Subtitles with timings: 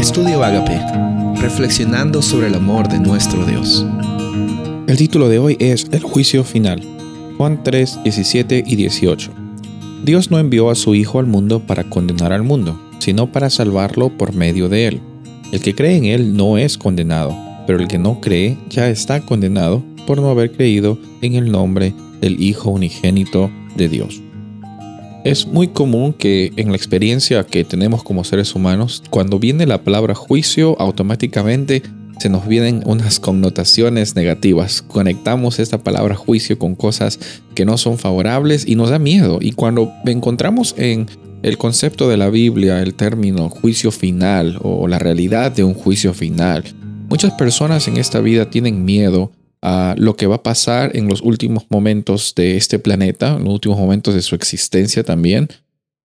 [0.00, 0.80] Estudio Agape,
[1.42, 3.84] reflexionando sobre el amor de nuestro Dios.
[4.86, 6.80] El título de hoy es El juicio final.
[7.36, 9.30] Juan 3, 17 y 18.
[10.02, 14.08] Dios no envió a su Hijo al mundo para condenar al mundo, sino para salvarlo
[14.16, 15.00] por medio de él.
[15.52, 17.36] El que cree en él no es condenado,
[17.66, 21.92] pero el que no cree ya está condenado por no haber creído en el nombre
[22.22, 24.22] del Hijo unigénito de Dios.
[25.22, 29.82] Es muy común que en la experiencia que tenemos como seres humanos, cuando viene la
[29.82, 31.82] palabra juicio, automáticamente
[32.18, 34.80] se nos vienen unas connotaciones negativas.
[34.80, 37.18] Conectamos esta palabra juicio con cosas
[37.54, 39.40] que no son favorables y nos da miedo.
[39.42, 41.06] Y cuando encontramos en
[41.42, 46.14] el concepto de la Biblia el término juicio final o la realidad de un juicio
[46.14, 46.64] final,
[47.10, 51.20] muchas personas en esta vida tienen miedo a lo que va a pasar en los
[51.20, 55.48] últimos momentos de este planeta, en los últimos momentos de su existencia también,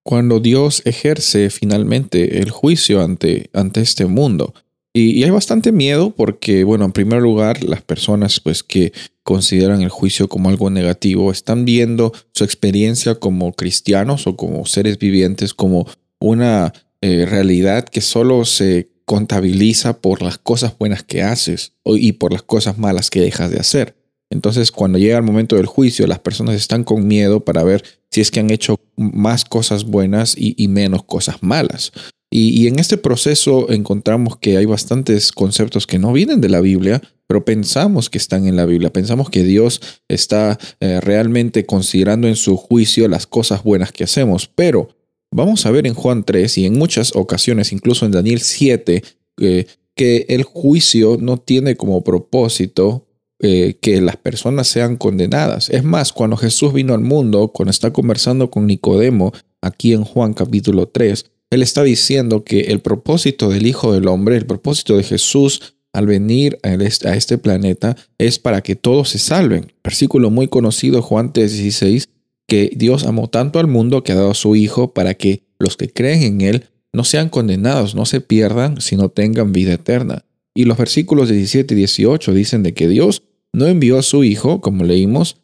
[0.02, 4.54] cuando Dios ejerce finalmente el juicio ante, ante este mundo.
[4.92, 8.92] Y, hay bastante miedo porque, bueno, en primer lugar, las personas pues que
[9.24, 14.98] consideran el juicio como algo negativo están viendo su experiencia como cristianos o como seres
[14.98, 15.86] vivientes como
[16.18, 22.32] una eh, realidad que solo se contabiliza por las cosas buenas que haces y por
[22.32, 23.96] las cosas malas que dejas de hacer.
[24.30, 28.20] Entonces, cuando llega el momento del juicio, las personas están con miedo para ver si
[28.20, 31.92] es que han hecho más cosas buenas y, menos cosas malas.
[32.28, 37.00] Y, en este proceso encontramos que hay bastantes conceptos que no vienen de la Biblia,
[37.28, 38.92] pero pensamos que están en la Biblia.
[38.92, 44.50] Pensamos que Dios está eh, realmente considerando en su juicio las cosas buenas que hacemos.
[44.52, 44.95] Pero
[45.36, 49.02] Vamos a ver en Juan 3 y en muchas ocasiones, incluso en Daniel 7,
[49.42, 53.06] eh, que el juicio no tiene como propósito
[53.40, 55.68] eh, que las personas sean condenadas.
[55.68, 60.32] Es más, cuando Jesús vino al mundo, cuando está conversando con Nicodemo, aquí en Juan
[60.32, 65.02] capítulo 3, él está diciendo que el propósito del Hijo del Hombre, el propósito de
[65.02, 69.70] Jesús al venir a este planeta es para que todos se salven.
[69.84, 72.08] Versículo muy conocido, Juan 3:16,
[72.46, 75.76] que Dios amó tanto al mundo que ha dado a su Hijo para que los
[75.76, 80.24] que creen en Él no sean condenados, no se pierdan, sino tengan vida eterna.
[80.54, 84.60] Y los versículos 17 y 18 dicen de que Dios no envió a su Hijo,
[84.60, 85.36] como leímos,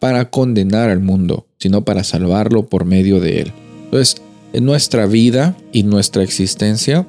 [0.00, 3.52] para condenar al mundo, sino para salvarlo por medio de Él.
[3.84, 4.22] Entonces,
[4.52, 7.06] en nuestra vida y nuestra existencia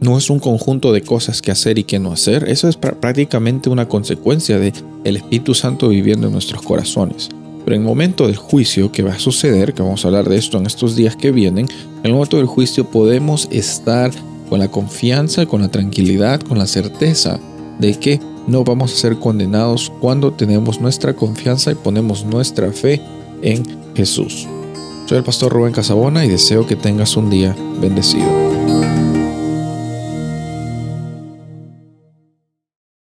[0.00, 3.70] no es un conjunto de cosas que hacer y que no hacer, eso es prácticamente
[3.70, 4.72] una consecuencia de
[5.04, 7.30] el Espíritu Santo viviendo en nuestros corazones.
[7.64, 10.36] Pero en el momento del juicio que va a suceder, que vamos a hablar de
[10.36, 14.10] esto en estos días que vienen, en el momento del juicio podemos estar
[14.48, 17.40] con la confianza, con la tranquilidad, con la certeza
[17.78, 23.00] de que no vamos a ser condenados cuando tenemos nuestra confianza y ponemos nuestra fe
[23.42, 23.64] en
[23.94, 24.46] Jesús.
[25.06, 28.53] Soy el pastor Rubén Casabona y deseo que tengas un día bendecido.